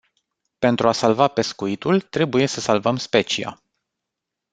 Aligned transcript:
Pentru 0.59 0.87
a 0.87 0.91
salva 0.91 1.27
pescuitul, 1.27 2.01
trebuie 2.01 2.45
să 2.47 2.59
salvăm 2.59 2.97
specia. 2.97 3.61